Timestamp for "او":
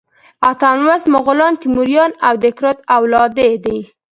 2.27-2.33